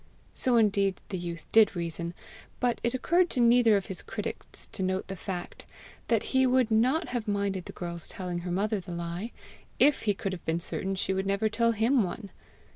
So 0.33 0.57
indeed 0.57 0.99
the 1.09 1.17
youth 1.19 1.45
did 1.51 1.75
reason; 1.75 2.15
but 2.59 2.81
it 2.83 2.95
occurred 2.95 3.29
to 3.29 3.39
neither 3.39 3.77
of 3.77 3.85
his 3.85 4.01
critics 4.01 4.67
to 4.69 4.81
note 4.81 5.07
the 5.07 5.15
fact 5.15 5.67
that 6.07 6.23
he 6.23 6.47
would 6.47 6.71
not 6.71 7.09
have 7.09 7.27
minded 7.27 7.65
the 7.65 7.71
girl's 7.71 8.07
telling 8.07 8.39
her 8.39 8.49
mother 8.51 8.79
the 8.79 8.93
lie, 8.93 9.31
if 9.77 10.01
he 10.01 10.15
could 10.15 10.33
have 10.33 10.43
been 10.43 10.59
certain 10.59 10.95
she 10.95 11.13
would 11.13 11.27
never 11.27 11.49
tell 11.49 11.73
HIM 11.73 12.01
one! 12.01 12.31